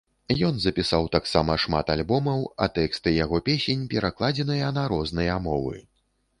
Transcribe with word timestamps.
Ён 0.47 0.55
запісаў 0.61 1.03
таксама 1.15 1.57
шмат 1.65 1.91
альбомаў, 1.97 2.41
а 2.67 2.69
тэксты 2.79 3.15
яго 3.17 3.43
песень 3.53 3.87
перакладзеныя 3.95 4.75
на 4.81 4.91
розныя 4.97 5.41
мовы. 5.49 5.77